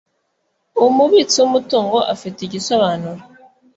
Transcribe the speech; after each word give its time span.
Umubitsi 0.85 1.35
w’umutungo 1.41 1.97
afite 2.13 2.37
igisobanuro 2.43 3.21